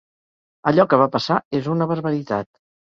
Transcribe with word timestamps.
Allò 0.71 0.87
que 0.95 0.99
va 1.03 1.09
passar 1.19 1.39
és 1.61 1.71
una 1.77 1.93
barbaritat. 1.95 2.55